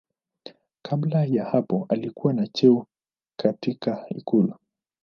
Kabla 0.81 1.25
ya 1.25 1.45
hapo 1.45 1.85
alikuwa 1.89 2.33
na 2.33 2.47
cheo 2.47 2.87
katika 3.39 4.05
ikulu. 4.09 4.55